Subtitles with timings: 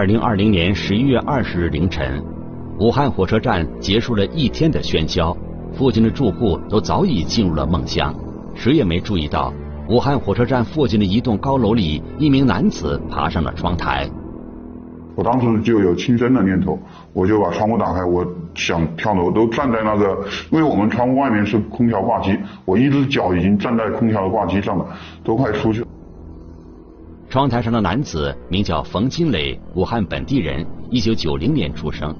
[0.00, 2.24] 二零二零年十一月二十日凌晨，
[2.78, 5.36] 武汉火车站结束了一天的喧嚣，
[5.74, 8.14] 附近的住户都早已进入了梦乡，
[8.54, 9.52] 谁也没注意到，
[9.90, 14.08] 武汉火车站附近的一栋高楼里，一名男子爬上了窗台。
[15.16, 16.78] 我当时就有轻生的念头，
[17.12, 24.86] 我就把窗户打开，我想跳楼，都站在那个，因为我们窗户外面是空调挂机，我一只脚已经站在空调的挂机上了，
[25.22, 25.86] 都快出去了。
[27.30, 32.12] 窗台上的男子名叫冯金磊，武汉本地人，一九九零年出生，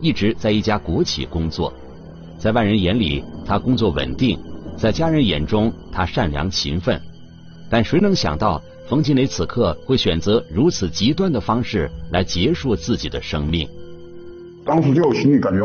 [0.00, 1.72] 一直在一家国企工作，
[2.36, 4.36] 在外人眼里他工作稳定，
[4.76, 7.00] 在家人眼中他善良勤奋，
[7.70, 8.60] 但谁能想到？
[8.88, 13.68] 冯金磊此刻会选择如此极端的方式来结束自己的生命。
[14.64, 15.64] 当时就心里感觉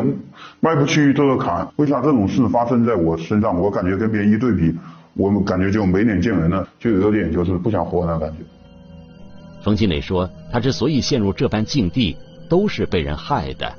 [0.59, 3.59] 迈不去这个坎，为啥这种事发生在我身上？
[3.59, 4.71] 我感觉跟别人一对比，
[5.15, 8.43] 我感觉就没脸见人了，就有点就是不想活的感觉。
[9.65, 12.15] 冯金磊说：“他之所以陷入这般境地，
[12.47, 13.73] 都是被人害的。”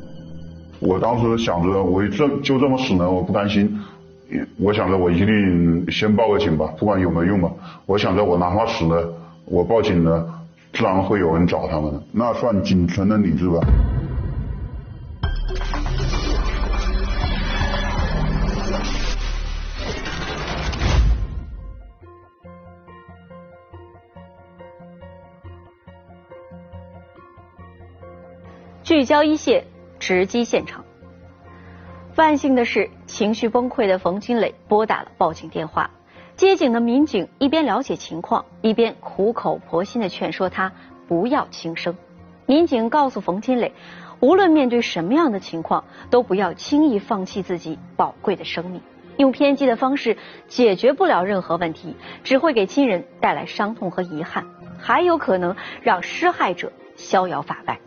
[0.80, 3.78] 我当时想着，我这就这么死呢，我不甘心。
[4.58, 7.48] 我想着，我一定先报个警吧，不管有没有用吧。
[7.86, 9.14] 我想着，我哪怕死了。
[9.44, 10.28] 我报警了，
[10.72, 13.60] 自然会有人找他们的，那算仅存的理智吧。
[28.96, 29.62] 聚焦一线，
[30.00, 30.82] 直击现场。
[32.16, 35.90] 万幸的是，情绪崩溃的冯金磊拨打了报警电话。
[36.34, 40.72] 接警的民警一边了解情况，一边苦口婆心的劝说他
[41.06, 41.94] 不要轻生。
[42.46, 43.74] 民警告诉冯金磊，
[44.20, 48.80] 无论面对什么样的情况，都不要轻易放弃自己宝贵的生命。
[49.18, 50.16] 用偏激的方式
[50.48, 51.94] 解决不了任何问题，
[52.24, 54.46] 只会给亲人带来伤痛和遗憾，
[54.78, 57.78] 还有可能让施害者逍遥法外。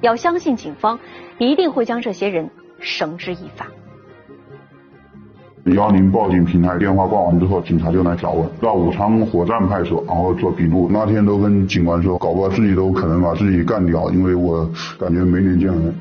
[0.00, 0.98] 要相信警方
[1.38, 2.50] 一定会将这些人
[2.80, 3.66] 绳之以法。
[5.74, 10.88] 幺零报警平台电话挂完之后，警察就来找我，到武昌火站派出所，然后做笔录。
[10.90, 14.64] 那天都跟警官说，搞不好自己都可能把自己干掉，因为我
[14.98, 15.94] 感觉没脸见人。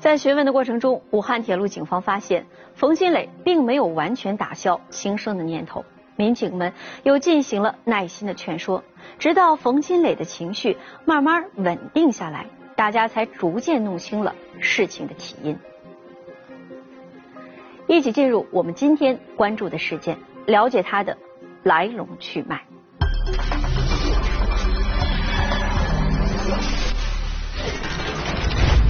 [0.00, 5.84] 在询问的过程中，武汉铁路警方发现，冯新磊并没有完全打消轻生的念头。
[6.16, 6.72] 民警们
[7.02, 8.82] 又进行了耐心的劝说，
[9.18, 15.58] 直到冯金磊的情绪慢慢稳定下来，大家才逐渐弄清了事情的起因。
[17.86, 21.16] 一起进入我们今天关注的事件，了解它的
[21.62, 22.62] 来龙去脉。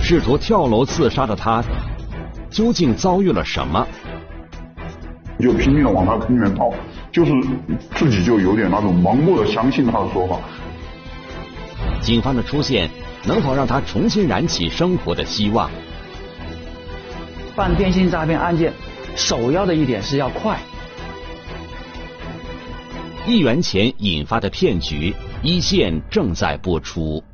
[0.01, 1.61] 试图跳楼自杀的他，
[2.49, 3.85] 究竟遭遇了什么？
[5.41, 6.73] 就拼命的往他坑里面跑，
[7.17, 7.33] 就是
[7.95, 10.39] 自己就有点那种盲目的相信他的说法。
[12.03, 12.91] 警方的出现
[13.25, 15.71] 能否让他重新燃起生活的希望？
[17.57, 18.71] 办电信诈骗案件。
[19.17, 20.61] 首要的一点是要快。
[23.27, 27.25] 一元钱引发的骗局，一线正在播出。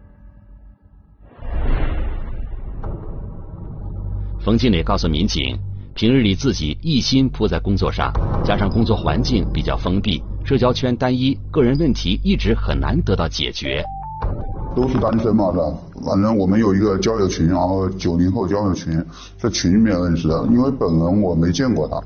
[4.44, 5.58] 冯经理告诉民警，
[5.94, 8.10] 平日里自己一心扑在工作上，
[8.42, 13.84] 加上工作环境比较封闭，社交圈单一，个人问题一直很难得到解决。
[14.74, 15.64] 都是单身嘛，是吧？
[16.06, 19.04] 反正我们有一个交友群，然后九零后交友群，
[19.36, 20.46] 在群里面认识的。
[20.50, 22.02] 因为本人我没见过他，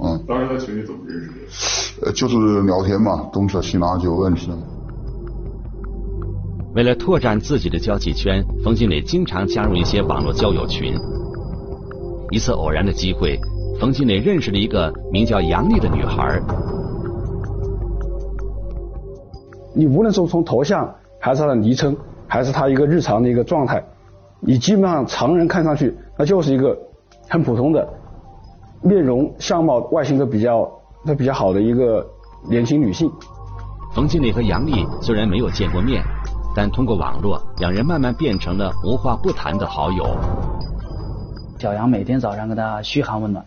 [0.00, 0.24] 嗯。
[0.28, 1.28] 当时在群里怎么认识
[2.00, 2.06] 的？
[2.06, 4.56] 呃，就是聊天嘛，东扯西拉就认识了。
[6.76, 10.94] 为了拓展自己的交际圈，冯经理经常加入一些网络交友群。
[12.30, 13.38] 一次偶然的机会，
[13.80, 16.40] 冯金磊认识了一个名叫杨丽的女孩。
[19.74, 20.92] 你无论是从头像。
[21.22, 21.94] 还是她的昵称，
[22.26, 23.84] 还是她一个日常的一个状态，
[24.40, 26.74] 你基本上常人看上去，那就是一个
[27.28, 27.86] 很普通的
[28.80, 30.66] 面容、相貌、外形都比较
[31.04, 32.02] 都比较好的一个
[32.48, 33.12] 年轻女性。
[33.94, 36.02] 冯经理和杨丽虽然没有见过面，
[36.56, 40.06] 但通过网络，两人慢慢变成了无话不谈的好友。
[41.60, 43.44] 小杨每天早上跟他嘘寒问暖，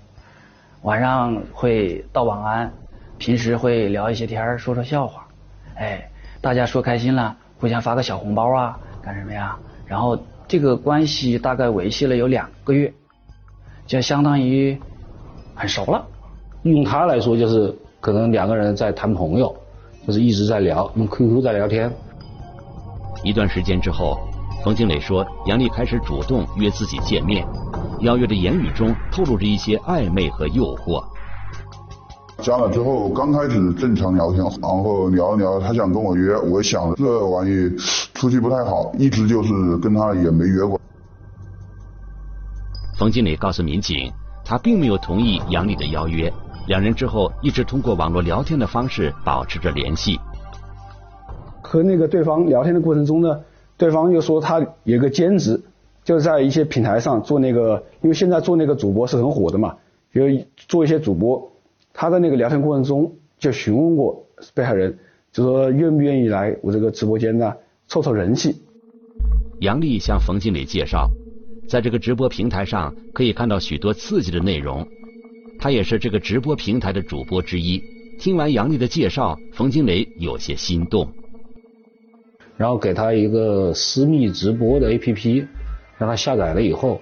[0.84, 2.72] 晚上会道晚安，
[3.18, 5.26] 平时会聊一些天说说笑话，
[5.74, 6.08] 哎，
[6.40, 7.36] 大家说开心了。
[7.60, 9.58] 互相发个小红包啊，干什么呀？
[9.88, 10.16] 然后
[10.48, 12.94] 这个关系大概维系了有两个月，
[13.88, 14.80] 就相当于
[15.56, 16.06] 很熟了。
[16.62, 19.56] 用他来说，就是可能两个人在谈朋友，
[20.06, 21.92] 就是一直在聊，用 QQ 在聊天。
[23.24, 24.20] 一段时间之后，
[24.64, 27.44] 冯经磊说，杨丽开始主动约自己见面，
[28.04, 31.04] 邀约的言语中透露着一些暧昧和诱惑。
[32.40, 37.70] 加了之后，刚开始正常聊天，然后聊一聊，他想跟我约，我想这玩意
[38.14, 40.80] 出去不太好，一直就是跟他也没约过。
[42.98, 44.12] 冯经理告诉民警，
[44.44, 46.32] 他并没有同意杨丽的邀约，
[46.68, 50.20] 两人之后一直通过网络聊天的方式保持着联系。
[51.62, 53.40] 和那个对方聊天的过程中呢，
[53.78, 55.64] 对方又说他有个兼职，
[56.04, 59.78] 就是在一些平台上做那个，因为现在做那个主播是很火的嘛，
[60.14, 60.22] 就
[60.56, 61.52] 做一些主播。
[61.94, 64.98] 他在那个聊天过程中就询问过被害人，
[65.32, 67.54] 就说愿不愿意来我这个直播间呢
[67.88, 68.56] 凑凑人气。
[69.60, 71.10] 杨丽向冯经理介绍，
[71.70, 74.86] 在这个直播平台上可以看到许多刺激的内容。
[75.60, 77.82] 他也是这个直播平台的主播之一。
[78.20, 81.08] 听完杨丽的介绍，冯经理有些心动。
[82.58, 85.46] 然后给他一个私密直播的 APP，
[86.04, 87.00] 让他下载了以后，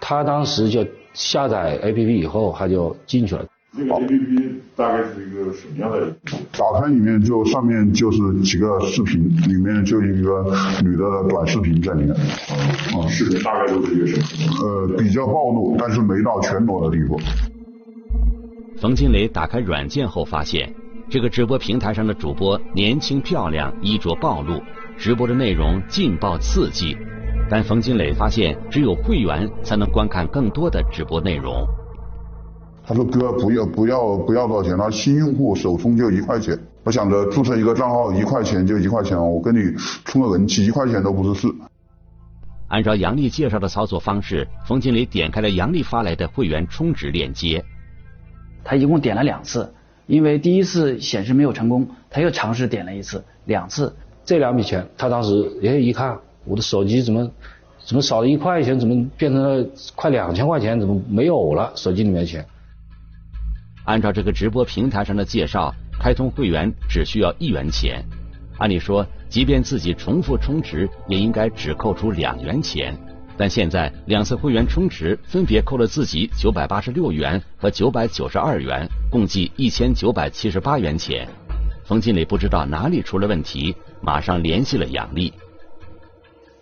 [0.00, 3.44] 他当时就下载 APP 以后，他就进去了。
[3.76, 6.08] 这个 APP 大概是一个什么样的？
[6.56, 12.14] 打开里面就上面就是几个视频，里面就一个女的短视频在里面。
[12.14, 14.22] 啊，视频大概就是一个什么？
[14.62, 17.18] 呃，比较暴露，但是没到全裸的地步。
[18.80, 20.72] 冯金雷打开软件后发现。
[21.10, 24.60] 这个直播平台上的主播年轻漂亮，衣着暴露，
[24.98, 26.94] 直播的内容劲爆刺激。
[27.50, 31.66] 但冯金磊发现，只有会员才能观看更多的直播内容。
[32.84, 36.58] 他说：“哥，不要不要不要多少钱，他新用户首充就一块钱。
[36.84, 39.74] 我想着注册一个账号一块钱就一块钱，我跟你
[40.04, 41.48] 充个人气一块钱都不是事。”
[42.68, 47.64] 按照杨丽介绍的操作方式，冯经理点开了杨丽发来的会员充值链接。
[48.62, 49.72] 他一共点了两次。
[50.06, 56.18] 因为第一次显示没有成功，他又尝试点了一次、两次，这两笔钱，他当时哎一看，
[56.48, 57.30] 我的手机怎么
[57.84, 61.72] 怎么少了一块钱，怎么变成了快两千块钱，怎么没有了？
[61.76, 62.44] 手机里面的钱。
[63.84, 68.04] 按照这个直播平台上的介绍，开通会员只需要一元钱，
[68.58, 72.94] 按理说，即便自己重复充值，也应该只扣除两元钱。
[73.36, 81.26] 但现在两次会员充值分别扣了自己九百八十六元和九百九十二元，共计一千九百七十八元钱。
[81.84, 85.32] 冯经理不知道哪里出了问题，马上联系了杨丽。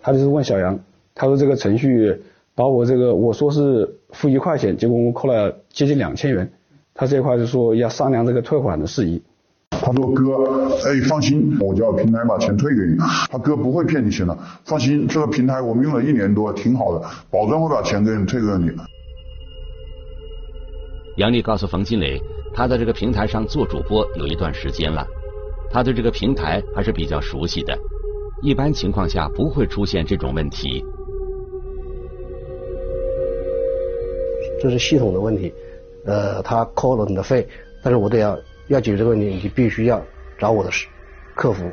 [0.07, 0.79] 他就是问小杨，
[1.13, 2.21] 他说这个程序
[2.55, 6.49] 把我这个我说是付一块钱，结果我扣了接近两千元，
[6.93, 9.21] 他这块就说要商量这个退款的事宜。
[9.69, 12.95] 他说：“哥，哎，放心，我叫平台把钱退给你。
[13.29, 18.71] 他哥不会骗你钱的，放心，这个平台我们用了一年多，挺好的，保证会把钱给你退给你。”
[21.19, 22.17] 杨丽告诉冯金磊，
[22.53, 25.05] 他在这个平台上做主播有一段时间了，
[25.69, 27.77] 他对这个平台还是比较熟悉的，
[28.41, 30.83] 一般情况下不会出现这种问题。
[34.61, 35.53] 这是系统的问题，
[36.05, 37.47] 呃，他扣了你的费，
[37.83, 38.37] 但是我得要。
[38.69, 40.03] 要解决这个问题，你必须要
[40.37, 40.69] 找我的
[41.33, 41.63] 客服。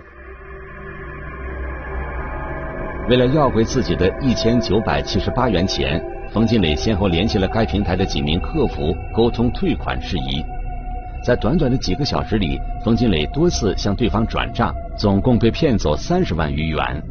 [3.08, 6.00] 为了要回自己的一千九百七十八元钱，
[6.32, 10.40] 冯金磊先后联系了该平台的几名客服，沟通退款事宜。
[11.24, 17.02] 在短短的几个小时里，冯金磊多次向对方转账，总共被骗走三十万余元。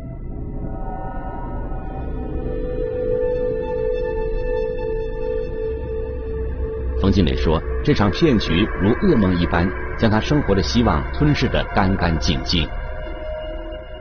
[7.01, 9.67] 冯金磊说：“这场骗局如噩梦一般，
[9.97, 12.69] 将他生活的希望吞噬得干干净净。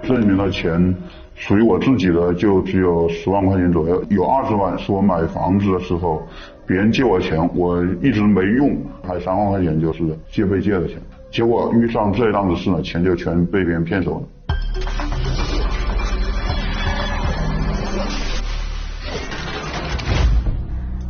[0.03, 0.95] 这里面的钱
[1.45, 6.23] 属于我自己的，就只有十万块钱左右，有二十万是我买房子的时候
[6.65, 10.99] 别人借我钱，我一直没用，还有三万块钱就是借被借的钱。
[11.33, 14.27] 结果遇上这档子事呢，钱就全被别人骗走了。”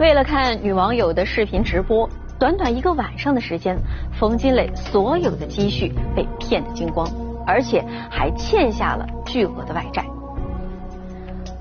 [0.00, 2.08] 为了看女网友的视频直播，
[2.38, 3.76] 短短一个晚上的时间，
[4.18, 7.06] 冯金磊所有的积蓄被骗得精光，
[7.46, 10.02] 而且还欠下了巨额的外债。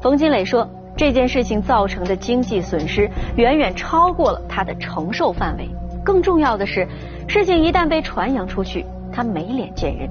[0.02, 0.68] 冯金磊说，
[0.98, 5.70] 这件事情造成的经济损失远远超过了他的承受范围。
[6.04, 6.88] 更重要的是，
[7.28, 10.10] 事情一旦被传扬出去，他没脸见人。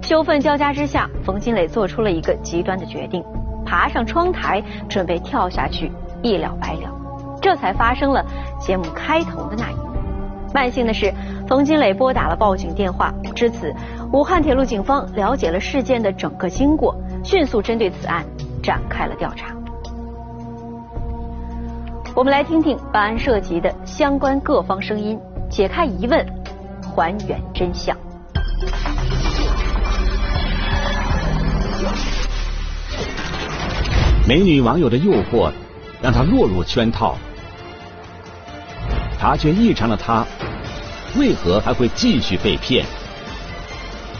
[0.00, 3.20] 羞愤交加之下，冯金磊做出了一个极端的决定，
[3.66, 5.90] 爬上窗台准备跳下去，
[6.22, 6.94] 一了百了。
[7.42, 8.24] 这才发生了
[8.60, 9.88] 节目开头的那一幕。
[10.54, 11.12] 万幸的是，
[11.48, 13.12] 冯金磊拨打了报警电话。
[13.34, 13.74] 至此，
[14.12, 18.24] 武汉铁路警方了解了事件的整个经过，迅速针对此案
[18.62, 19.54] 展开了调查。
[22.14, 26.26] 我们来听听本案涉及的相关各方声音，解开疑问，
[26.82, 27.96] 还原真相。
[34.26, 35.50] 美女网友的诱惑，
[36.02, 37.16] 让他落入圈套。
[39.18, 40.26] 察觉异常的他，
[41.16, 42.84] 为何还会继续被骗？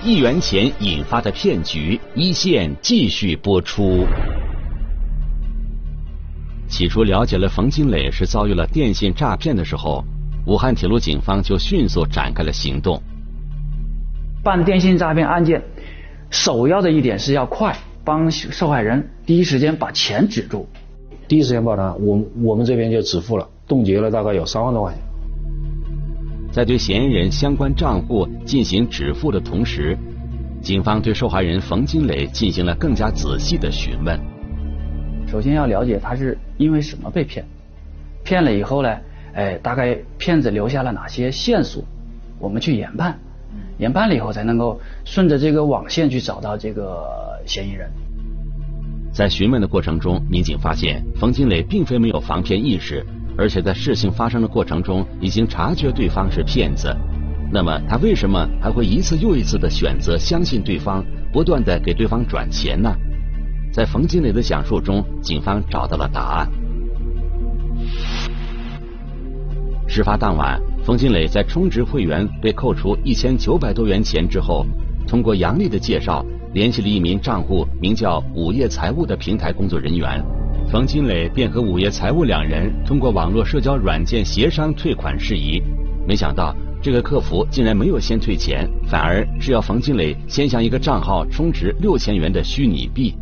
[0.04, 4.06] 一元钱引发的骗局，一线继续播出。
[6.68, 10.04] 起初了解了冯金磊是遭遇了电信诈骗的时候，
[10.46, 13.02] 武汉铁路警方就迅速展开了行动。
[14.44, 15.60] 办电信诈骗案件，
[16.30, 20.68] 首要的一点是要快，帮受害人第一时间把钱止住。
[21.26, 25.02] 第一时间报案，我我们这边就止付了，冻结了大概有三万多块钱。
[26.50, 29.96] 在对嫌疑人相关账户进行止付的同时，
[30.60, 34.18] 警方对受害人冯金磊进行了更加仔细的询问。
[35.26, 37.44] 首先要了解他是因为什么被骗，
[38.24, 38.96] 骗了以后呢，
[39.34, 41.84] 哎，大概骗子留下了哪些线索，
[42.38, 43.16] 我们去研判，
[43.78, 47.06] 研判了以后才能够顺着这个网线去找到这个
[47.46, 47.88] 嫌疑人。
[49.12, 53.04] 在询问的过程中，民警发现冯金磊并非没有防骗意识，
[53.38, 56.94] 而且在事情发生的过程中已经察觉对方是骗子。
[57.50, 61.02] 那么他为什么还会一次又一次的选择相信对方，
[61.32, 62.92] 不断的给对方转钱呢？
[63.72, 66.48] 在冯金磊的讲述中，警方找到了答案。
[69.86, 74.66] 事发当晚，冯金磊在充值会员被扣除一千九百多元钱之后，
[75.06, 76.24] 通过杨丽的介绍。
[76.54, 80.24] 联系了一名账户名叫“午夜财务”的平台工作人员，
[80.70, 85.62] 冯金磊便和五爷财务两人通过网络社交软件协商退款事宜。
[86.06, 93.14] 没想到这个客服竟然没有先退钱，反而是要冯金磊先向一个账号充值六千元的虚拟币。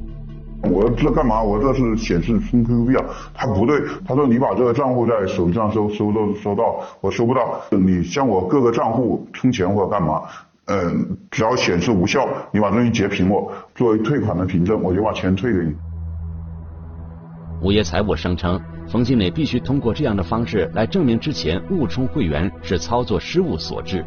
[0.63, 1.41] 我这干嘛？
[1.41, 3.05] 我这是显示充 Q 币啊！
[3.33, 7.61] 他不对，他说你把这个账户在手机上收收都收到，我收不到。
[7.71, 10.23] 你向我各个账户充钱或者干嘛？
[10.65, 15.73] 嗯，只要显示无效，你把东西截屏我，作为退款的凭证，我就把钱退给你。
[17.63, 24.05] 午夜财务声称，冯金磊必须通过这样的方式来证明之前误充会员是操作失误所致，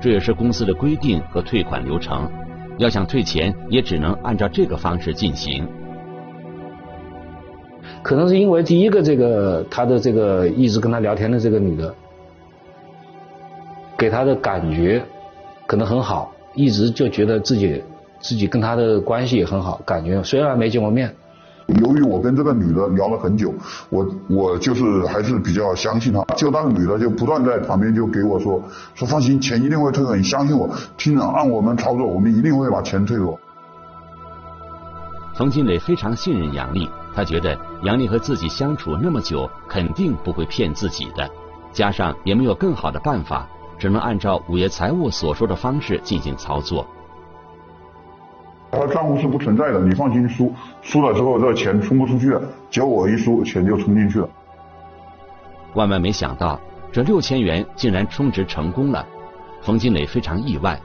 [0.00, 2.30] 这也是公司的规定和退款流程。
[2.78, 5.66] 要想退钱，也只能按照这个方式进行。
[8.02, 11.92] 可能是因为第一个，这个他的这个一直跟他聊天的这个女的，
[13.98, 15.02] 给他的感觉。
[15.66, 17.82] 可能很好，一直就觉得自己
[18.20, 21.12] 自己跟他的关系也很好，感觉虽然没见过面。
[21.66, 23.52] 由于我跟这个女的聊了很久，
[23.90, 26.22] 我我就是还是比较相信她。
[26.36, 28.62] 就那个女的就不断在旁边就给我说
[28.94, 33.38] 说放心，钱一定会退给你，相信我，听着按我们操作，我们一定会把钱退给我。
[35.34, 41.28] 冯金磊非常信任杨丽，他觉得杨丽和自己相处那么久，肯定不会骗自己的，
[41.72, 43.46] 加上也没有更好的办法。
[43.78, 46.86] 只能按照五爷财务所说的方式进行操作。
[48.70, 54.28] 他账户是不存在的，你放心输，输了之后这个钱充不出去了，结果我一输，钱就充进去了。
[55.74, 56.60] 万万没想到，
[56.92, 59.06] 这六千元竟然充值成功了，
[59.62, 60.78] 冯金磊非常意外，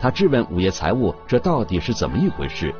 [0.00, 2.74] 他质问午夜财务这到底是怎么一回事。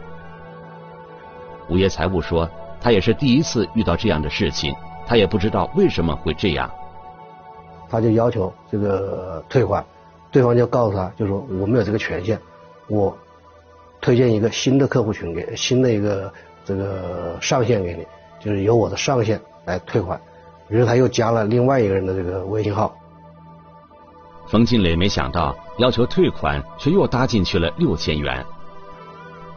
[1.68, 2.48] 午夜财务说，
[2.80, 4.74] 他也是第一次遇到这样的事情，
[5.06, 6.70] 他也不知道为什么会这样。
[7.88, 9.84] 他就要求这个退款，
[10.30, 12.38] 对方就告诉他，就说我没有这个权限，
[12.88, 13.16] 我
[14.06, 16.32] 推荐一个新的客户群给新的一个
[16.64, 18.06] 这个上线给你，
[18.38, 20.20] 就是由我的上线来退款。
[20.68, 22.96] 于是他又加了另外一个人的这个微信号。
[24.46, 28.46] 冯金磊没想到要求退款，却又搭进去了六千元。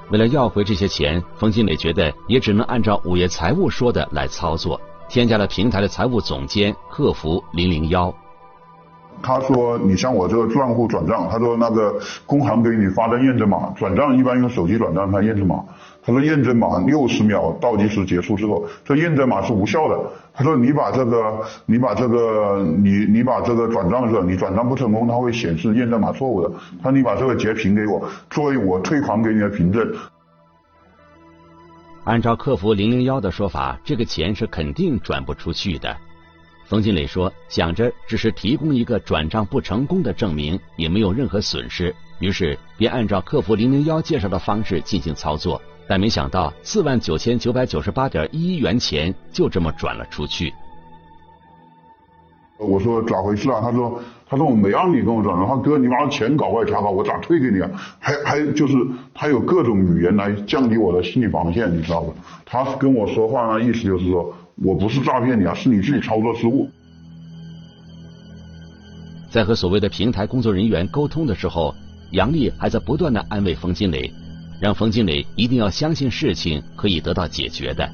[0.10, 4.82] 为了要回这些钱，冯金磊觉得也只能按照午夜财务说的来操作。
[5.08, 8.12] 添加了平台的财务总监客服零零幺。
[9.22, 15.64] 他说：“你向我这个账户转账。”他说：“那个工行给你发的验证码，转账一般用手机转账，他验证码。
[16.02, 20.00] 他说验证码六十秒倒计时结束之后，这验证码是无效的。
[20.34, 26.52] 他说你把这个，你把这个，你你把这个转账是，你转账不成功，他会显示验证码错误的。
[26.82, 29.88] 他说你把这个截屏给我，作为我退款给你的凭证。”
[32.06, 35.96] 按照客服零零幺的说法，这个钱是肯定转不出去的。
[36.70, 45.60] 冯金磊说：“想着只是提供一个转账不成功的证明，也没有任何损失，于是便按照客服零零幺介绍的方式进行操作。
[45.88, 50.54] 但没想到四万九千九百九十八点一元钱就这么转了出去。”
[52.60, 53.62] 我说咋回事啊？
[53.62, 55.48] 他说，他说我没让你跟我转账。
[55.48, 57.72] 他哥，你把钱搞过来查考，我咋退给你啊？
[57.98, 58.76] 还还就是
[59.16, 62.14] 他有各种语言来降低我的心理防线，你知道吧？
[62.46, 66.70] 他跟我说话呢，意思就是说我不是诈骗你啊，是你自己操作失误。
[69.32, 71.74] 在和所谓的平台工作人员沟通的时候，
[72.12, 74.12] 杨丽还在不断的安慰冯金磊，
[74.60, 77.90] 让冯金磊一定要相信事情可以得到解决的。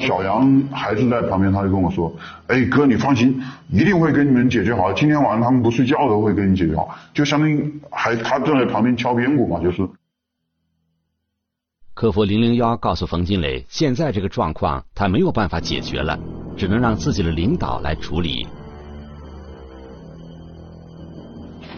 [0.00, 2.14] 小杨还是在旁边，他就跟我说
[2.48, 3.40] ：“哎，哥，你放心，
[3.70, 4.92] 一定会跟你们解决好。
[4.92, 9.88] 今天晚上他们不睡觉都会跟你解决好。”就相当于还他正在旁边敲边鼓嘛，就是。
[11.94, 16.18] 客服零零幺告诉冯金磊，现在这个状况他没有办法解决了，
[16.56, 18.46] 只能让自己的领导来处理。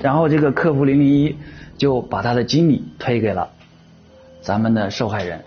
[0.02, 1.36] 然后这个客服零零一
[1.76, 3.48] 就把他的经理推给了
[4.40, 5.44] 咱们的受害人，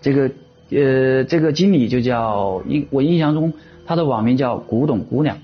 [0.00, 0.30] 这个。
[0.74, 3.52] 呃，这个经理就叫印，我印象中
[3.84, 5.36] 他的网名叫古董姑娘。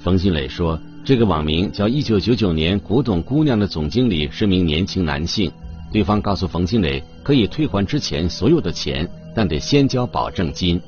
[0.00, 5.52] 冯新磊说，这个网名叫“一九九九年古董姑娘”的总经理是名年轻男性。
[5.94, 10.80] 对方告诉冯新磊，可以退还之前所有的钱，但得先交保证金。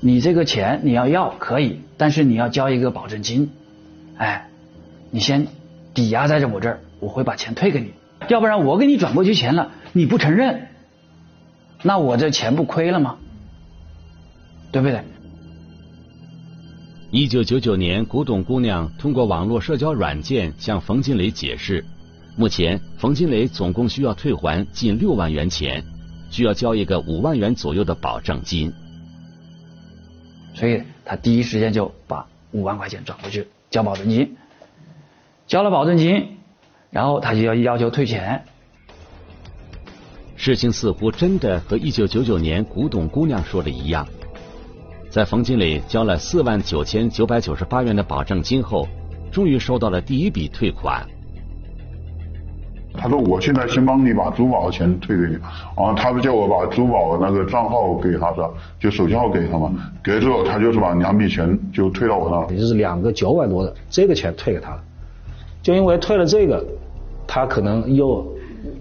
[0.00, 3.50] 你这个钱你要要可以，但是你要交一个保证金。
[4.16, 4.48] 哎，
[5.10, 5.46] 你先
[5.92, 7.92] 抵押在这我这儿，我会把钱退给你。
[8.28, 10.68] 要不然我给你转过去钱了，你不承认，
[11.82, 13.18] 那我这钱不亏了吗？
[14.72, 15.02] 对不对？
[17.10, 21.82] 一九九九年，古董姑娘通过网络社交软件向冯金雷解释，
[22.36, 25.82] 目前冯金雷总共需要退还近六万元钱，
[26.30, 28.70] 需要交一个五万元左右的保证金。
[30.52, 34.36] 所以他第一时间就把五万块钱转过去交保证金，
[35.46, 36.36] 交了保证金。
[36.90, 38.44] 然后他就要要求退钱。
[40.36, 44.06] 事情似乎真的和一九九九年古董姑娘说的一样，
[45.18, 48.86] 在冯经理交了四万九千九百九十八元的保证金后，
[49.32, 51.04] 终于收到了第一笔退款。
[52.92, 55.32] 他说：“我现在先帮你把珠宝的钱退给你。”
[55.76, 58.48] 然后他不叫我把珠宝的那个账号给他，是吧？
[58.78, 59.72] 就手机号给他嘛。
[60.04, 62.54] 给了之后，他就是把两笔钱就退到我那。
[62.54, 64.80] 也就是两个九万多的这个钱退给他了。
[65.64, 66.64] 就因为退了这个，
[67.26, 68.24] 他可能又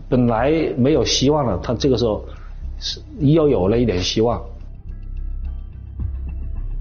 [0.08, 2.24] 本来没有希望了，他这个时候
[2.78, 4.40] 是又有了一点希望。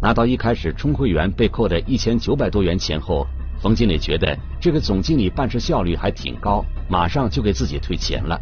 [0.00, 3.26] 拿到一开始充会员被扣的一千九百多元钱后，
[3.60, 8.40] 冯经理觉得这个总经理办事效率还挺高，马上就给自己退钱了。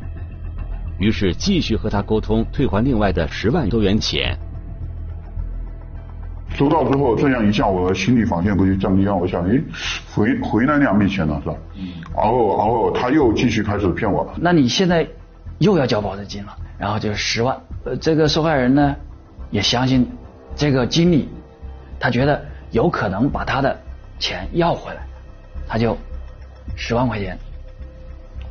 [0.99, 4.37] 于是继续和他沟通退还另外的十万多元钱。
[6.51, 9.17] 收到之后，这样一下，我的心理防线不就降低了？
[9.17, 9.61] 我想，哎，
[10.15, 11.57] 回回来两笔钱了，是吧？
[11.77, 11.89] 嗯。
[12.15, 14.35] 然后，然后他又继续开始骗我了。
[14.37, 15.05] 那你现在
[15.59, 17.61] 又要交保证金了，然后就是十万。
[17.85, 18.95] 呃，这个受害人呢，
[19.51, 20.09] 也相信
[20.55, 21.29] 这个经理，
[21.99, 23.77] 他觉得有可能把他的
[24.19, 25.07] 钱要回来，
[25.67, 25.97] 他就
[26.77, 27.39] 十万块钱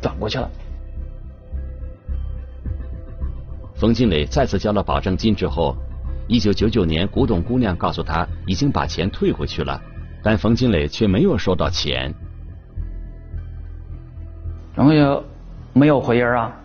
[0.01, 0.49] 转过去了。
[3.75, 5.75] 冯金磊再次交了保证金之后。
[6.25, 9.81] 一九九九年，古董姑娘告诉他已经把钱退回去了，
[10.23, 12.13] 但冯金磊却没有收到钱。
[14.73, 15.25] 然后就
[15.73, 16.55] 没有回音啊，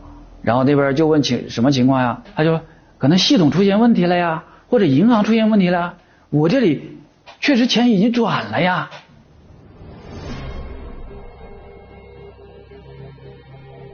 [0.43, 2.23] 然后那边就问情什么情况呀？
[2.37, 2.61] 他就说
[2.99, 5.97] 可能系统出现问题了呀，或者银行出现问题了。
[6.31, 6.99] 我这里
[7.41, 8.91] 确实钱已经转了呀。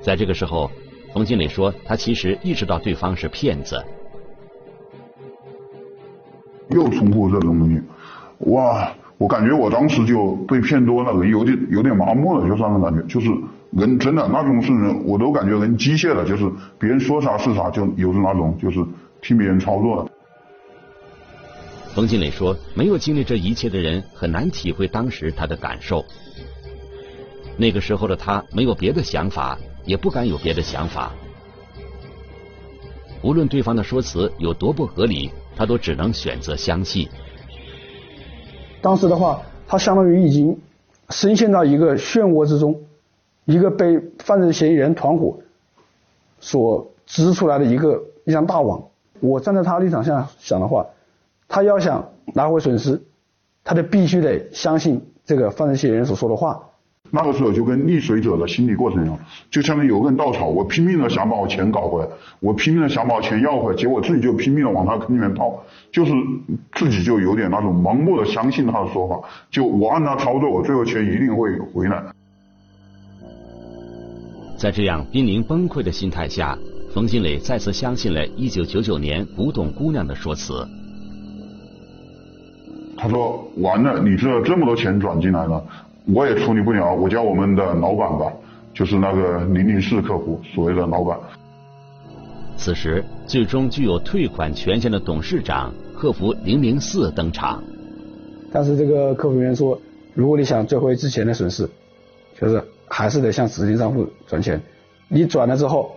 [0.02, 0.70] 在这个时候，
[1.12, 3.82] 冯经理说他其实意识到对方是骗子。
[6.70, 7.80] 又重复这种东西，
[8.50, 8.92] 哇！
[9.16, 13.30] 我感觉我当时就被骗多了，人有点有点麻木了，就那种感觉，就是
[13.70, 18.84] 人真的那种是人，我都感觉人机械了，就是别人说啥是啥，就有的那种，就是
[19.22, 20.13] 听别人操作的。
[21.94, 26.04] 冯经理说，没有经历这一切的人很难体会当时他的感受。
[27.56, 31.12] 那个时候的他没有别的想法，也不敢有别的想法。
[33.22, 35.30] 无论对方的说辞有多不合理。
[35.56, 37.08] 他都只能选择相信。
[38.82, 40.58] 当时的话，他相当于已经
[41.10, 42.82] 深陷到一个漩涡之中，
[43.44, 45.38] 一个被犯罪嫌疑人团伙
[46.40, 48.82] 所织出来的一个一张大网。
[49.20, 50.84] 我站在他立场上想的话，
[51.54, 53.00] 他要想拿回损失，
[53.62, 56.60] 他就必须得相信这个犯罪嫌疑人所说的话。
[57.12, 59.16] 那个时候就跟溺水者的心理过程一样，
[59.52, 62.08] 就相当于有根稻草，我拼命的想把我钱搞回来，
[62.40, 65.62] 我拼命的想把我钱要回来，结果自己就拼命的往他坑里面跑，
[65.92, 66.10] 就是
[66.72, 72.02] 自己就有点那种盲目的相信他的说法，就我按他操作，我最后钱一定会回来。
[74.58, 76.58] 在这样濒临崩溃的心态下，
[76.92, 80.52] 冯金磊再次相信了1999年古董姑娘的说辞。
[82.96, 85.62] 他说：“完了，你这这么多钱转进来了。”
[86.12, 88.30] 我也处理不了，我叫我们的老板吧，
[88.74, 91.18] 就是那个零零四客户所谓的老板。
[92.58, 97.62] 此时，最终具有退款权限的董事长客服零零四登场。
[98.52, 99.80] 但是这个客服员说，
[100.12, 101.66] 如果你想追回之前的损失，
[102.38, 104.60] 就是还是得向指定账户转钱。
[105.08, 105.96] 你转了之后，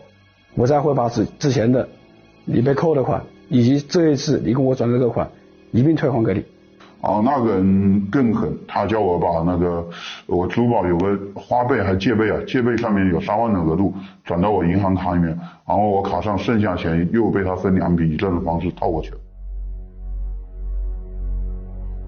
[0.55, 1.87] 我再会把之之前的
[2.45, 5.29] 你被扣的款，以及这一次你给我转的这个款
[5.71, 6.45] 一并退还给你。
[7.01, 9.87] 哦，那个人更狠，他叫我把那个
[10.25, 15.27] 我珠宝有个花呗还借呗啊，借呗上面有三万的额度转到我银行卡里面，
[15.67, 19.17] 然后我卡上剩下钱又被他分两笔，以这种方式套过去了。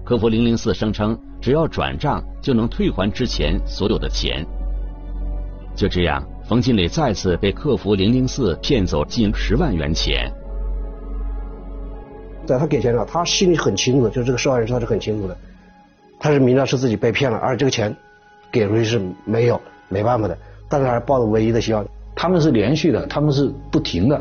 [0.04, 4.44] 客服零零四声称，只要转账就能退还之前所有的钱。
[5.76, 10.30] 就这样，冯金磊再次被客服零零四骗走近十万元钱。
[12.46, 15.36] 在他给钱了，他心里很清楚，就是这个受害人他是很清楚的，
[16.18, 17.94] 他是明知道是自己被骗了，而这个钱
[18.50, 20.36] 给出去是没有没办法的，
[20.68, 21.84] 但是还抱着唯一的希望。
[22.14, 24.20] 他们是连续的，他们是不停的，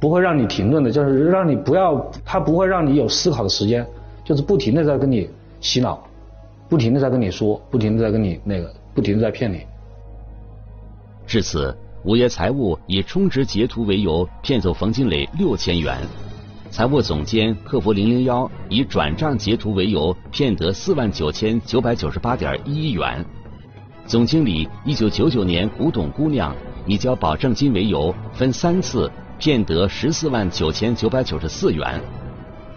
[0.00, 3.86] 不会让你停顿的，就是让你不要，他不会让你有思考的时间。
[4.24, 5.28] 就是不停的在跟你
[5.60, 6.00] 洗脑，
[6.68, 9.66] 不停的在跟你说，不停的在跟你那个，不停的在骗你。
[11.26, 15.98] 至此，五爷财务以充值截图为由骗走冯金磊六千元，
[16.72, 23.22] 财务总监客服零零幺以转账截图为由骗得四万九千九百九十八点一一元，
[24.06, 26.56] 总经理一九九九年古董姑娘
[26.86, 32.00] 以交保证金为由分三次骗得十四万九千九百九十四元。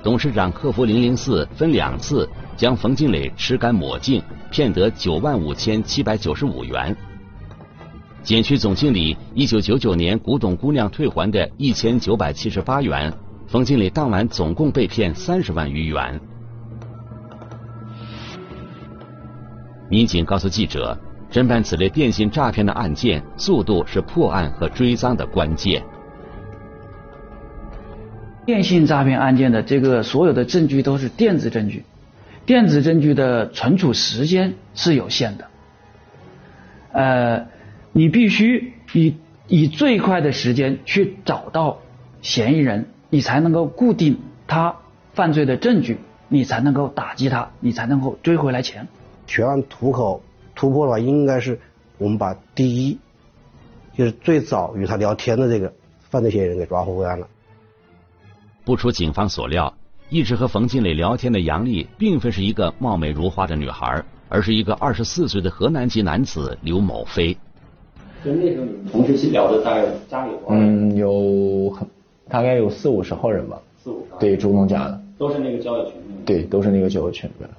[0.04, 6.94] 董事长客服零零四分两次将冯金磊吃干抹净，骗得九万五千七百九十五元。
[8.24, 13.14] 减去总经理一九九九年古董姑娘退还的一千九百七十八元，
[13.48, 16.20] 冯经理当晚总共被骗三十万余元。
[19.90, 20.98] 民警告诉记者，
[21.32, 25.84] 侦办此类电信诈骗的案件，速度是破案和追赃的关键。
[28.46, 31.84] 电信诈骗案件的这个所有的证据都是电子证据，
[32.46, 35.48] 电子证据的存储时间是有限的，
[36.92, 37.48] 呃，
[37.92, 39.16] 你必须以
[39.48, 41.80] 以最快的时间去找到
[42.22, 44.76] 嫌疑人，你才能够固定他
[45.14, 48.90] 犯罪的证据，你才能够打击他，你才能够追回来钱。
[49.26, 50.22] 全案突口
[50.54, 51.58] 突破的话，应该是
[51.98, 53.00] 我们把第一，
[53.96, 55.72] 就是最早与他聊天的这个
[56.10, 57.26] 犯罪嫌疑人给抓获归案了。
[58.66, 59.74] 不出警方所料，
[60.10, 67.34] 一直和冯金磊聊天的杨丽，并非是一个貌美如花的女孩，而是一个二十四岁的河南籍男子刘某飞。
[68.26, 71.70] 就那时候你们同时期聊的大概家里嗯，有
[72.30, 73.62] 大概有四五十号人吧。
[73.78, 74.20] 四五十。
[74.20, 75.02] 对，朱总加的。
[75.18, 75.94] 都是那个交友群。
[76.26, 77.50] 对，都是那个交友群的。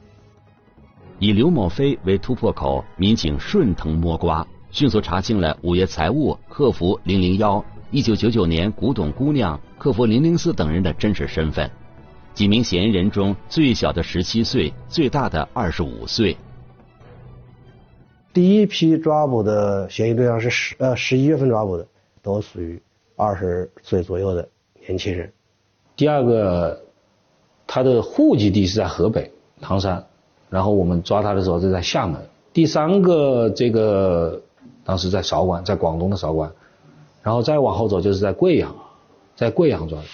[1.18, 7.64] 以刘某飞为突破口，民警顺藤摸瓜，迅速查清了五爷财务客服零零幺。
[7.90, 11.70] 一九九九年，古董姑娘客服零零四等人的真实身份。
[12.34, 16.36] 几名嫌疑人中，最小的十七岁，最大的二十五岁。
[18.34, 21.86] 第一批抓捕的嫌疑对象是十呃十一月份抓捕的，
[22.20, 22.82] 都属于
[23.14, 24.46] 二十岁左右的
[24.86, 25.32] 年轻人。
[25.96, 26.82] 第二个，
[27.66, 30.06] 他的户籍地是在河北唐山，
[30.50, 32.20] 然后我们抓他的时候是在厦门。
[32.52, 34.42] 第三个，这个
[34.84, 36.50] 当时在韶关，在广东的韶关。
[37.22, 38.74] 然后再往后走，就是在贵阳，
[39.34, 40.04] 在贵阳抓的。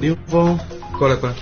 [0.00, 0.16] 大点声音。
[0.16, 0.58] 刘峰，
[0.98, 1.34] 过来过来。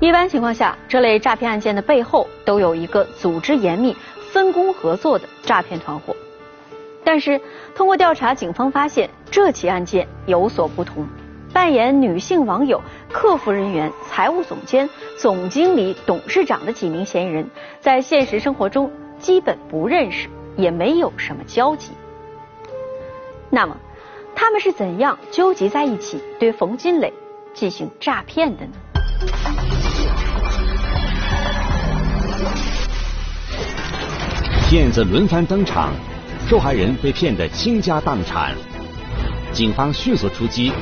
[0.00, 3.96] 一般情况下，这类诈骗案件的背后都有一个组织严密、
[4.34, 6.16] 分工合作的诈骗团伙。
[7.04, 7.40] 但是，
[7.76, 11.06] 通过调查，警方发现这起案件有所不同。
[11.52, 21.92] 扮演女性网友、客服人员、财务总监、总经理、董事长的几名嫌疑人，在现实生活中基本不认识，也没有什么交集。
[23.50, 23.76] 那么，
[24.34, 27.12] 他们是怎样纠集在一起，对冯金磊
[27.52, 29.73] 进行诈骗的呢？
[34.74, 35.92] 骗子轮番登场，
[36.48, 38.56] 受害人被骗得倾家荡产，
[39.52, 40.72] 警方迅速出击，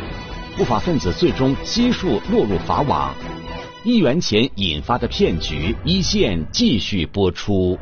[0.56, 3.14] 不法分子最终悉数落入法网。
[3.84, 7.78] 一元钱引发的骗局，一线继续播出。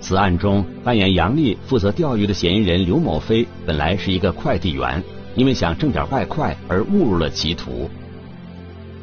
[0.00, 5.02] 此案中扮演杨丽负责钓鱼的嫌疑人刘某飞，本来是一个快递员，
[5.34, 7.90] 因为想挣点外快而误入了歧途。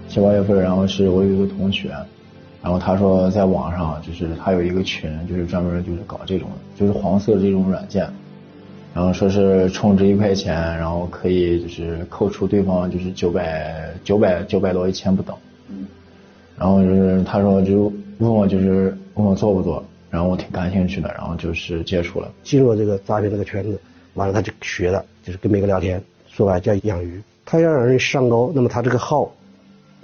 [0.07, 1.93] 七八月份，然后是我有一个同学，
[2.65, 8.09] 然后他说在网上就是他有一个群，就是专门就是搞这种就是黄色这种软件，
[8.91, 15.35] 然后说是充值一块钱，然后可以就是扣除对方就是九百九百九百多一千不等。
[16.57, 23.79] 然后就是他说就问我就是问我做不做，然后我挺感兴趣的，然后就是接触了，进入了这个诈骗这个圈子，
[24.15, 29.31] 完了他就学了，就是跟每个聊天，说白叫养鱼，他要让人上钩，那么他这个号。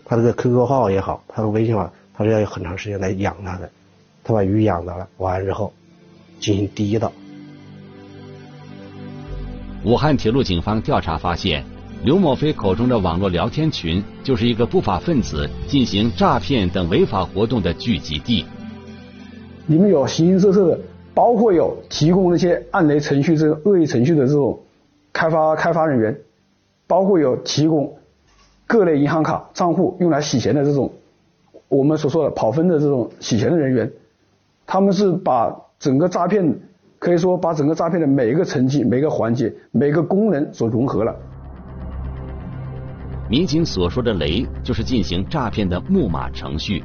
[0.04, 1.90] 他这个 QQ 号也好，他的微信号，
[2.22, 3.68] 他是要有很长时间来养它的。
[4.24, 5.74] 他把鱼养着了，完之后
[6.40, 7.12] 进行第一道。
[9.84, 11.66] 武汉铁路警方调查发现，
[12.04, 18.46] 刘某飞口中的网络聊天群就是一个不法分子进行诈骗等违法活动的聚集地。
[19.66, 20.80] 里面有形形色色的，
[21.16, 24.60] 包括有提供那些暗雷程序、这个恶意程序的这种
[25.12, 26.16] 开发开发人员，
[26.86, 27.98] 包括有提供。
[28.68, 30.94] 各类银行卡账户用来洗钱的这种，
[31.72, 33.90] 我们所说的跑分的这种洗钱的人员，
[34.68, 36.54] 他们是把整个诈骗，
[37.00, 41.16] 可以说把整个诈骗的每一个层级、每个环节、每个功能所融合了。
[43.30, 46.84] 民警所说的“雷”就是进行诈骗的木马程序。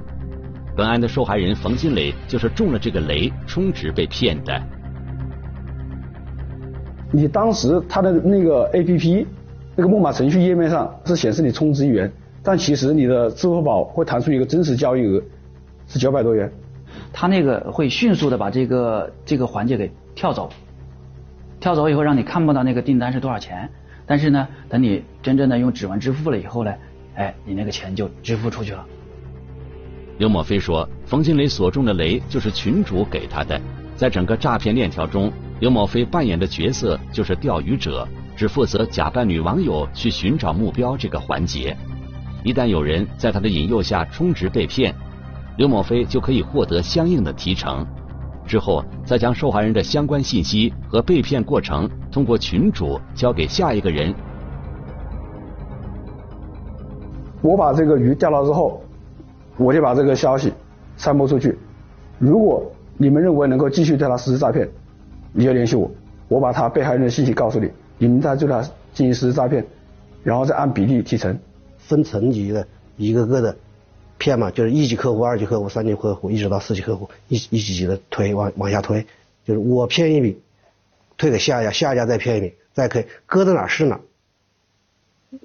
[0.77, 4.63] 本案的受害人冯金磊就是中了这个雷，充值被骗的。
[7.11, 9.27] 你当时他的那个 APP。
[9.79, 12.11] 那个木马程序页面上是显示你充值一元，
[12.47, 15.21] 但其实你的支付宝会弹出一个真实交易额
[15.89, 16.49] 是九百多元。
[17.13, 20.49] 他那个会迅速的把这个这个环节给跳走，
[21.59, 23.69] 跳走以后让你看不到那个订单是多少钱。
[24.07, 26.73] 但是呢，等你真正的用指纹支付了以后呢，
[27.17, 28.87] 哎，你那个钱就支付出去了。
[30.19, 33.61] 刘某飞说，冯金雷所中的雷就是群主给他的。
[33.97, 38.07] 在整个诈骗链条中，刘某飞扮演的角色就是钓鱼者。
[38.37, 41.75] 只负责假扮女网友去寻找目标这个环节，
[42.47, 44.95] 一旦有人在他的引诱下充值被骗，
[45.57, 47.85] 刘某飞就可以获得相应的提成，
[48.47, 54.15] 之后再将受害人的相关信息和被骗过程通过群主交给下一个人。
[57.43, 58.81] 我把这个鱼钓到之后，
[59.57, 60.53] 我就把这个消息
[60.97, 61.59] 散播出去。
[62.21, 62.63] 如果
[62.97, 64.69] 你们认为能够继续对他实施诈骗，
[65.33, 65.91] 你就联系我，
[66.29, 67.69] 我把他被害人的信息告诉你。
[67.99, 69.67] 你们再对他进行实施诈骗，
[70.23, 71.37] 然后再按比例提成，
[71.89, 73.57] 分层级的一个个的
[74.19, 79.07] 骗嘛，就是一级客户、二级客户、三级客户，一直到四级客户，一一级级的推往往下推，
[79.45, 80.41] 就是我骗一笔，
[81.17, 84.01] 退给下家，下家再骗一笔，再可以搁在哪是哪，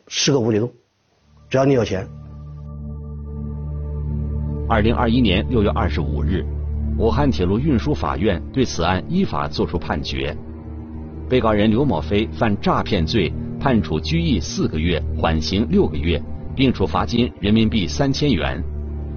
[0.07, 0.71] 是个无底洞，
[1.49, 2.07] 只要你有钱。
[4.69, 6.45] 二零二一年六月二十五日，
[6.97, 10.35] 武汉铁路运输法院对此案依法作出判决。
[11.27, 16.21] 被告人刘某飞犯诈骗罪，判处拘役四个月，缓刑六个月，
[16.55, 18.61] 并处罚金人民币三千元。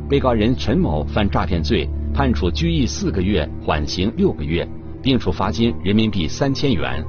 [0.08, 4.68] 被告人陈某犯诈骗罪，判处拘役四个月，缓刑六个月，
[5.02, 7.02] 并处罚金人民币三千元。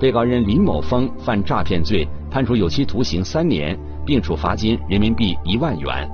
[0.00, 6.08] 被告人李某峰犯诈骗罪，判处有期徒刑三年，并处罚金人民币一万元。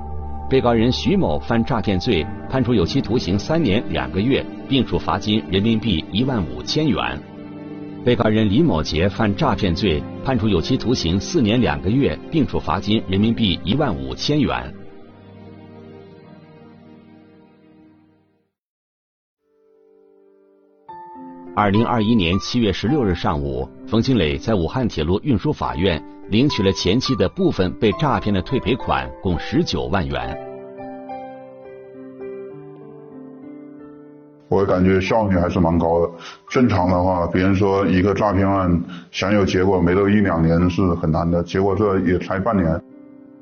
[0.49, 7.30] 被告人徐某犯诈骗罪，判处有期徒刑三年两个月，并处罚金人民币一万五千元。
[8.03, 14.73] 被告人李某杰犯诈骗罪，判处有期徒刑四年两个月，并处罚金人民币一万五千元。
[21.55, 30.50] 二零二一年七月十六日上午，冯金磊在武汉铁路运输法院领取了前期的部分被诈骗的退赔款，共十九万元。
[34.51, 36.11] 我感觉效率还是蛮高的。
[36.49, 41.41] 正常的话，别人说一个诈骗案想有结果，没到一两年是很难的。
[41.43, 42.81] 结果这也才半年。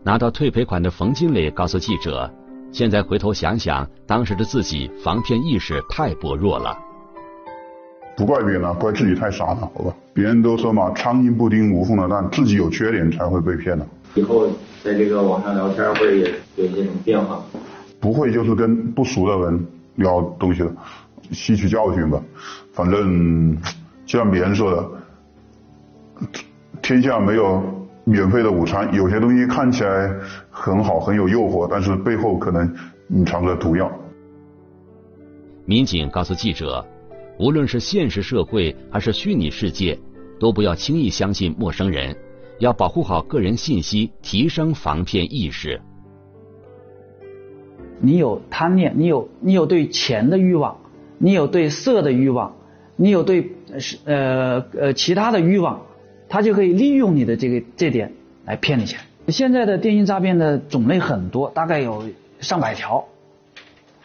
[0.03, 2.29] 拿到退赔款的冯金磊告诉记者
[2.71, 6.77] ：“现在回头想想，当时的自己防骗意识太薄弱了。
[8.15, 9.91] 不怪别人了，怪自己太傻了，好吧？
[10.13, 13.83] 别人都说嘛，苍蝇不叮无缝的蛋，自己有缺点才会被骗的。
[14.13, 14.47] 以后
[14.83, 16.19] 在这个网上聊天会
[16.55, 17.43] 有一些什么变化？
[17.99, 19.65] 不会，就是跟不熟的人。”
[19.99, 20.73] 聊东西了，
[21.31, 22.21] 吸取教训吧。
[22.73, 23.55] 反正
[24.05, 26.27] 就像别人说的，
[26.81, 27.61] 天下没有
[28.03, 28.93] 免费的午餐。
[28.93, 30.11] 有些东西看起来
[30.49, 32.75] 很好，很有诱惑，但是背后可能
[33.09, 33.91] 隐藏着毒药。
[35.65, 36.83] 民警告诉记者，
[37.37, 39.97] 无论是现实社会还是虚拟世界，
[40.39, 42.15] 都不要轻易相信陌生人，
[42.59, 45.79] 要保护好个人信息，提升防骗意识。
[48.01, 50.77] 你有贪念，你有你有对钱的欲望，
[51.17, 52.55] 你有对色的欲望，
[52.95, 53.51] 你有对
[54.05, 55.81] 呃呃其他的欲望，
[56.27, 58.13] 他就可以利用你的这个这点
[58.45, 58.99] 来骗你钱。
[59.27, 62.03] 现在的电信诈骗的种类很多，大概有
[62.39, 63.05] 上百条。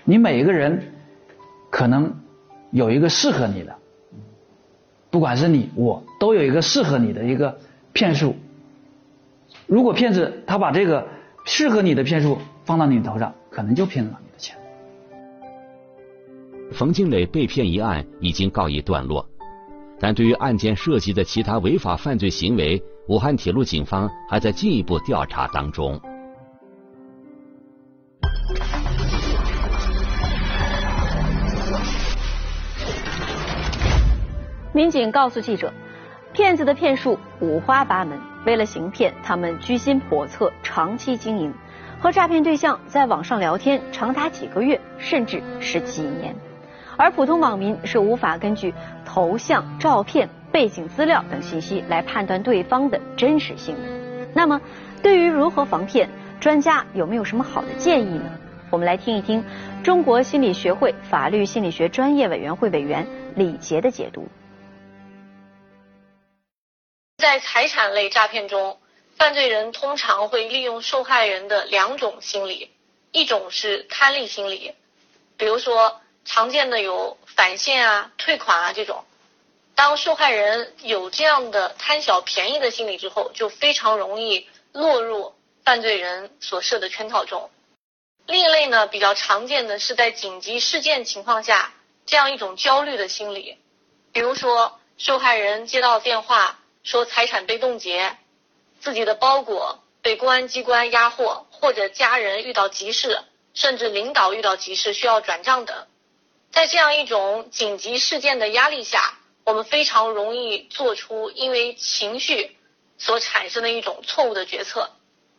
[0.05, 0.93] 你每一个人
[1.71, 2.15] 可能
[2.71, 3.77] 有一个适合你的，
[5.11, 7.59] 不管是你我都有一个适合你的一个
[7.93, 8.37] 骗术。
[9.67, 11.07] 如果骗子他把这个
[11.47, 14.57] 适合你的骗术放到你头上，可能就骗了你的钱。
[16.73, 19.29] 冯金磊被骗一案已经告一段落，
[20.01, 26.01] 但对于案件涉及的其他违法犯罪行为，武汉铁路警方还在进一步调查当中。
[34.73, 35.73] 民警告诉记者，
[36.33, 41.55] 骗子的骗术五花八门，为了行骗，他们居心叵测，长期经营，
[42.05, 46.37] 和诈骗对象在网上聊天长达几个月，甚至是几年。
[46.99, 48.75] 而普通网民是无法根据
[49.07, 54.29] 头像、照片、背景资料等信息来判断对方的真实性的。
[54.35, 54.61] 那么，
[55.03, 56.07] 对于如何防骗，
[56.41, 58.39] 专家有没有什么好的建议呢？
[58.69, 59.43] 我们来听一听
[59.83, 64.29] 中国心理学会法律心理学专业委员会委员李杰的解读。
[67.17, 68.77] 在财产类诈骗中，
[69.17, 72.71] 犯罪人通常会利用受害人的两种心理，
[73.13, 74.75] 一种是贪利心理，
[75.37, 76.01] 比如说。
[76.27, 79.05] 常见的有返现啊、退款啊这种。
[79.75, 85.35] 当受害人有这样的贪小便宜的心理之后，就非常容易落入
[85.67, 87.51] 犯罪人所设的圈套中。
[88.25, 91.75] 另一类呢，比较常见的是在紧急事件情况下
[92.07, 93.59] 这样一种焦虑的心理，
[94.11, 98.17] 比如说受害人接到电话说财产被冻结，
[98.85, 103.19] 自己的包裹被公安机关押获，或者家人遇到急事，
[103.55, 105.87] 甚至领导遇到急事需要转账等。
[106.53, 109.15] 在这样一种紧急事件的压力下，
[109.47, 112.59] 我们非常容易做出因为情绪
[112.99, 114.91] 所产生的一种错误的决策。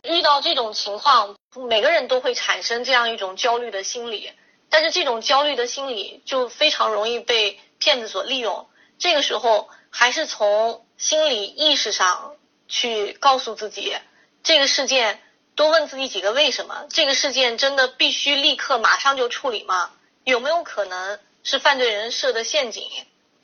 [0.01, 1.35] 遇到这种情况，
[1.69, 4.31] 每个人都会产生这样一种焦虑的心理，
[4.71, 8.67] 但是这种焦虑的心理就非常容易被骗子所利用。
[8.97, 12.35] 这个时候，还是从心理意识上
[12.67, 13.95] 去告诉自己，
[14.43, 15.21] 这个事件
[15.55, 16.85] 多问自己几个为什么？
[16.89, 19.91] 这个事件真的必须立刻马上就处理吗？
[20.23, 22.83] 有没有可能是犯罪人设的陷阱？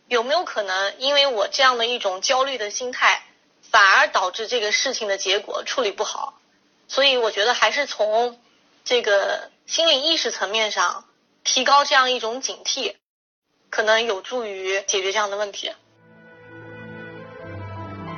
[0.08, 3.24] 有没有可能因为我这样的一种焦虑的心态，
[3.70, 6.40] 反而导致这个事情的结果处理不好？
[6.88, 8.42] 所以我觉得还是从
[8.84, 11.06] 这个心理意识层面上
[11.46, 12.96] 提高这样一种警惕，
[13.70, 15.72] 可能有助于解决这样的问题。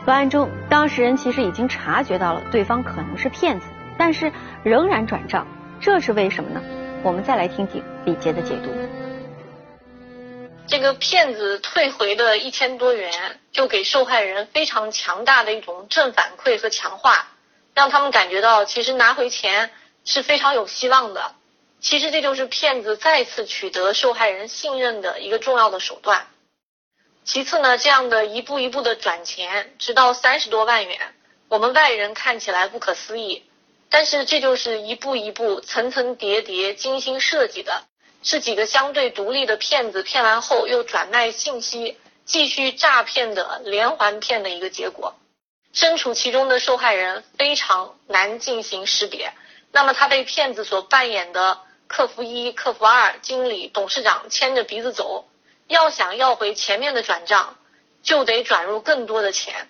[0.05, 5.47] 本案中，当事人其实已经察觉到了对方可能是骗子，但是仍然转账，
[5.79, 6.61] 这是为什么呢？
[7.03, 8.69] 我们再来听听李杰的解读。
[10.67, 17.27] 这个骗子退回的一千多元，就给受害人非常强大的一种正反馈和强化，
[17.73, 19.71] 让他们感觉到其实拿回钱
[20.03, 21.31] 是非常有希望的。
[21.79, 26.27] 其实这就是骗子再次取得受害人信任的一个重要的手段。
[27.25, 30.99] 其次呢，这样的一步一步的转钱，直到三十多万元，
[31.47, 33.43] 我们外人看起来不可思议。
[33.89, 37.83] 但是这就是一步一步、层层叠叠、精心设计的，
[38.23, 45.15] 是几个相对独立的骗子骗完后又转卖信息、继续诈骗的连环骗的一个结果。
[45.73, 49.31] 身处其中的受害人非常难进行识别。
[49.71, 55.25] 那么他被骗子所扮演的客服一、客服二、经理、董事长牵着鼻子走，
[55.67, 57.57] 要想要回前面的转账，
[58.01, 59.67] 就得转入更多的钱，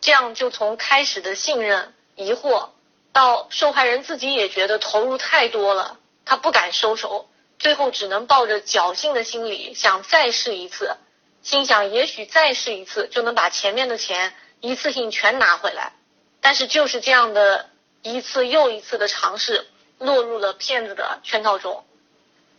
[0.00, 2.70] 这样就从开始的信任、疑惑。
[3.10, 7.28] 到受害人自己也觉得投入太多了，他不敢收手，
[7.58, 10.96] 最后只能抱着侥幸的心理想再试一次，
[11.42, 15.94] 心想也许再试一次就能把前面的钱一次性全拿回来。
[16.40, 17.68] 但是就是这样的
[18.02, 19.66] 一次又一次的尝试，
[19.98, 21.84] 落入了骗子的圈套中。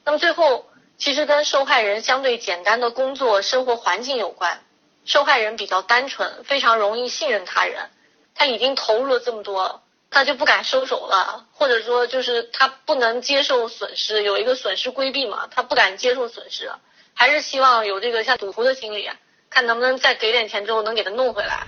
[0.03, 0.68] 那么最后
[0.99, 4.59] 其实跟受害人相对简单的工作生活环境有关，
[5.05, 7.89] 受害人比较单纯，非常容易信任他人，
[8.35, 9.81] 他已经投入了这么多。
[10.11, 16.71] 他就不敢收手了，或者说就是他不能接受损失，有一个损失规避嘛，他不敢接受损失，
[17.13, 19.07] 还是希望有这个像赌徒的心理，
[19.51, 21.59] 看能不能再给点钱之后能给他弄回来。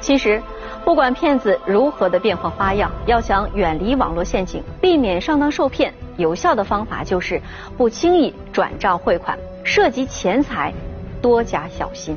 [0.00, 0.40] 其实，
[0.84, 7.40] 不管骗子如何的变换花样，要想远离网络陷阱，避免上当受骗，有效的方法就是
[7.76, 10.72] 不轻易转账汇款，涉及钱财，
[11.20, 12.16] 多加小心。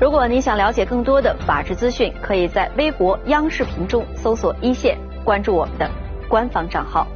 [0.00, 4.98] 如果您想了解更多的法治资讯，可以在微博、央视频中搜索“一线”。
[5.24, 5.90] 关注我们的
[6.28, 7.06] 官方账号。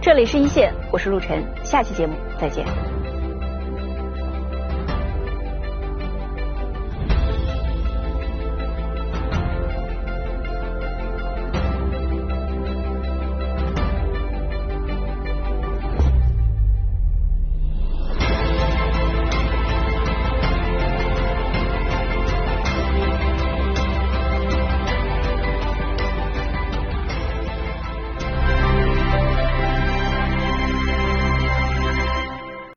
[0.00, 2.93] 这里是一线，我是陆晨，下期节目再见。